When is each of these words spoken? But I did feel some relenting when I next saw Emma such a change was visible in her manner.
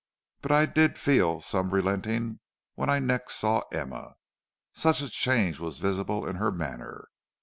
But 0.41 0.51
I 0.51 0.65
did 0.65 0.97
feel 0.97 1.39
some 1.41 1.69
relenting 1.69 2.39
when 2.73 2.89
I 2.89 2.97
next 2.97 3.35
saw 3.35 3.61
Emma 3.71 4.15
such 4.73 4.99
a 4.99 5.09
change 5.11 5.59
was 5.59 5.77
visible 5.77 6.27
in 6.27 6.37
her 6.37 6.51
manner. 6.51 7.09